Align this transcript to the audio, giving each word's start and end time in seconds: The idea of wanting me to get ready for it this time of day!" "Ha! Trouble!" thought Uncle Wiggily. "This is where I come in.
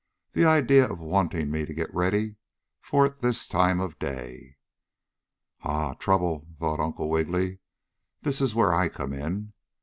The 0.31 0.45
idea 0.45 0.91
of 0.91 0.97
wanting 0.99 1.51
me 1.51 1.63
to 1.63 1.75
get 1.75 1.93
ready 1.93 2.37
for 2.81 3.05
it 3.05 3.17
this 3.17 3.47
time 3.47 3.79
of 3.79 3.99
day!" 3.99 4.57
"Ha! 5.59 5.93
Trouble!" 5.93 6.47
thought 6.59 6.79
Uncle 6.79 7.07
Wiggily. 7.07 7.59
"This 8.23 8.41
is 8.41 8.55
where 8.55 8.73
I 8.73 8.89
come 8.89 9.13
in. 9.13 9.53